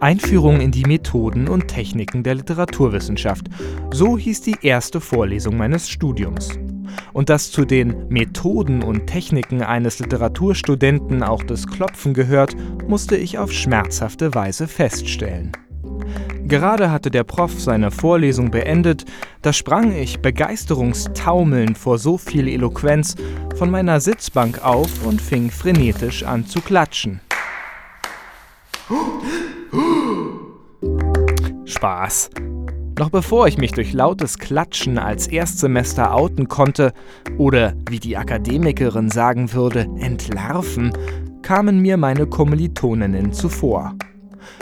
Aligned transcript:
Einführung 0.00 0.60
in 0.60 0.70
die 0.70 0.84
Methoden 0.84 1.48
und 1.48 1.68
Techniken 1.68 2.22
der 2.22 2.36
Literaturwissenschaft. 2.36 3.46
So 3.92 4.16
hieß 4.16 4.42
die 4.42 4.56
erste 4.62 5.00
Vorlesung 5.00 5.56
meines 5.56 5.88
Studiums. 5.88 6.50
Und 7.12 7.28
dass 7.28 7.50
zu 7.50 7.64
den 7.64 8.08
Methoden 8.08 8.82
und 8.82 9.06
Techniken 9.06 9.62
eines 9.62 9.98
Literaturstudenten 9.98 11.22
auch 11.22 11.42
das 11.42 11.66
Klopfen 11.66 12.14
gehört, 12.14 12.54
musste 12.86 13.16
ich 13.16 13.38
auf 13.38 13.52
schmerzhafte 13.52 14.34
Weise 14.34 14.68
feststellen. 14.68 15.52
Gerade 16.44 16.90
hatte 16.90 17.10
der 17.10 17.24
Prof 17.24 17.60
seine 17.60 17.90
Vorlesung 17.90 18.50
beendet, 18.50 19.04
da 19.42 19.52
sprang 19.52 19.92
ich 19.92 20.20
begeisterungstaumelnd 20.20 21.76
vor 21.76 21.98
so 21.98 22.16
viel 22.16 22.48
Eloquenz 22.48 23.16
von 23.56 23.70
meiner 23.70 24.00
Sitzbank 24.00 24.64
auf 24.64 25.04
und 25.04 25.20
fing 25.20 25.50
frenetisch 25.50 26.22
an 26.22 26.46
zu 26.46 26.60
klatschen. 26.60 27.20
Spaß. 31.64 32.30
Noch 32.98 33.10
bevor 33.10 33.46
ich 33.46 33.58
mich 33.58 33.72
durch 33.72 33.92
lautes 33.92 34.38
Klatschen 34.38 34.98
als 34.98 35.28
Erstsemester 35.28 36.14
outen 36.14 36.48
konnte 36.48 36.92
oder, 37.36 37.74
wie 37.88 38.00
die 38.00 38.16
Akademikerin 38.16 39.10
sagen 39.10 39.52
würde, 39.52 39.86
entlarven, 39.98 40.92
kamen 41.42 41.80
mir 41.80 41.96
meine 41.96 42.26
Kommilitoninnen 42.26 43.32
zuvor. 43.32 43.94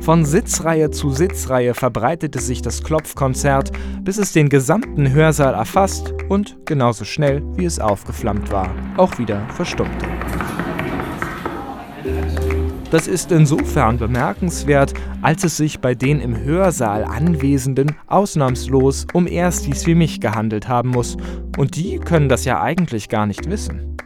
Von 0.00 0.24
Sitzreihe 0.24 0.90
zu 0.90 1.10
Sitzreihe 1.10 1.74
verbreitete 1.74 2.38
sich 2.40 2.62
das 2.62 2.84
Klopfkonzert, 2.84 3.72
bis 4.02 4.18
es 4.18 4.32
den 4.32 4.48
gesamten 4.48 5.10
Hörsaal 5.12 5.54
erfasst 5.54 6.14
und 6.28 6.58
genauso 6.66 7.04
schnell, 7.04 7.42
wie 7.56 7.64
es 7.64 7.80
aufgeflammt 7.80 8.52
war, 8.52 8.72
auch 8.96 9.18
wieder 9.18 9.48
verstummte. 9.48 10.06
Das 12.90 13.06
ist 13.06 13.30
insofern 13.30 13.98
bemerkenswert, 13.98 14.94
als 15.22 15.44
es 15.44 15.56
sich 15.56 15.78
bei 15.78 15.94
den 15.94 16.20
im 16.20 16.36
Hörsaal 16.36 17.04
Anwesenden 17.04 17.94
ausnahmslos 18.08 19.06
um 19.12 19.28
Erstis 19.28 19.86
wie 19.86 19.94
mich 19.94 20.20
gehandelt 20.20 20.66
haben 20.66 20.88
muss, 20.88 21.16
und 21.56 21.76
die 21.76 22.00
können 22.00 22.28
das 22.28 22.44
ja 22.44 22.60
eigentlich 22.60 23.08
gar 23.08 23.26
nicht 23.26 23.48
wissen. 23.48 23.96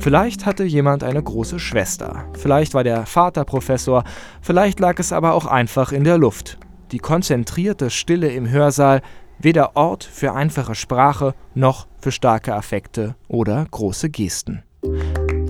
Vielleicht 0.00 0.46
hatte 0.46 0.64
jemand 0.64 1.04
eine 1.04 1.22
große 1.22 1.60
Schwester, 1.60 2.24
vielleicht 2.36 2.74
war 2.74 2.82
der 2.82 3.06
Vater 3.06 3.44
Professor, 3.44 4.02
vielleicht 4.40 4.80
lag 4.80 4.98
es 4.98 5.12
aber 5.12 5.34
auch 5.34 5.46
einfach 5.46 5.92
in 5.92 6.02
der 6.02 6.18
Luft. 6.18 6.58
Die 6.90 6.98
konzentrierte 6.98 7.88
Stille 7.88 8.30
im 8.30 8.50
Hörsaal, 8.50 9.00
weder 9.38 9.76
Ort 9.76 10.02
für 10.02 10.34
einfache 10.34 10.74
Sprache 10.74 11.34
noch 11.54 11.86
für 12.00 12.10
starke 12.10 12.54
Affekte 12.54 13.14
oder 13.28 13.64
große 13.70 14.10
Gesten. 14.10 14.64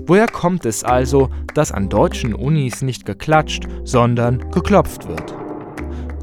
Woher 0.09 0.25
kommt 0.25 0.65
es 0.65 0.83
also, 0.83 1.29
dass 1.53 1.71
an 1.71 1.87
deutschen 1.87 2.33
Unis 2.33 2.81
nicht 2.81 3.05
geklatscht, 3.05 3.67
sondern 3.83 4.49
geklopft 4.49 5.07
wird? 5.07 5.35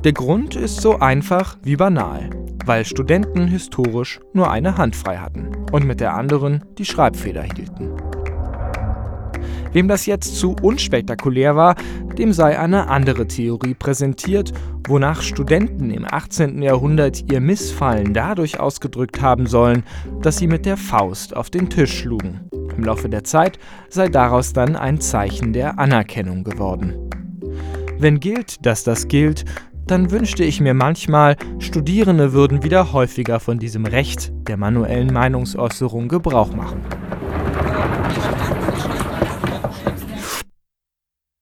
Der 0.03 0.13
Grund 0.13 0.57
ist 0.57 0.81
so 0.81 0.99
einfach 0.99 1.57
wie 1.63 1.77
banal, 1.77 2.29
weil 2.65 2.85
Studenten 2.85 3.47
historisch 3.47 4.19
nur 4.33 4.51
eine 4.51 4.77
Hand 4.77 4.97
frei 4.97 5.19
hatten 5.19 5.53
und 5.71 5.87
mit 5.87 6.01
der 6.01 6.15
anderen 6.15 6.65
die 6.79 6.85
Schreibfeder 6.85 7.45
hielten. 7.45 7.93
Wem 9.73 9.87
das 9.87 10.07
jetzt 10.07 10.37
zu 10.37 10.57
unspektakulär 10.61 11.55
war, 11.55 11.77
dem 12.19 12.33
sei 12.33 12.59
eine 12.59 12.89
andere 12.89 13.29
Theorie 13.29 13.75
präsentiert, 13.75 14.53
wonach 14.89 15.23
Studenten 15.23 15.91
im 15.91 16.05
18. 16.05 16.61
Jahrhundert 16.61 17.31
ihr 17.31 17.41
Missfallen 17.41 18.15
dadurch 18.15 18.59
ausgedrückt 18.59 19.23
haben 19.23 19.47
sollen, 19.47 19.85
dass 20.23 20.39
sie 20.39 20.49
mit 20.49 20.67
der 20.67 20.77
Faust 20.77 21.37
auf 21.37 21.51
den 21.51 21.71
Tisch 21.71 22.01
schlugen. 22.01 22.51
Im 22.77 22.85
Laufe 22.85 23.09
der 23.09 23.25
Zeit 23.25 23.59
sei 23.89 24.09
daraus 24.09 24.53
dann 24.53 24.77
ein 24.77 25.01
Zeichen 25.01 25.53
der 25.53 25.79
Anerkennung 25.79 26.45
geworden. 26.45 26.95
Wenn 27.99 28.21
gilt, 28.21 28.67
dass 28.67 28.85
das 28.85 29.09
gilt, 29.09 29.45
dann 29.87 30.11
wünschte 30.11 30.45
ich 30.45 30.61
mir 30.61 30.75
manchmal, 30.75 31.37
Studierende 31.59 32.33
würden 32.33 32.63
wieder 32.63 32.93
häufiger 32.93 33.41
von 33.41 33.59
diesem 33.59 33.87
Recht 33.87 34.33
der 34.49 34.57
manuellen 34.57 35.13
Meinungsäußerung 35.13 36.09
Gebrauch 36.09 36.55
machen. 36.55 36.81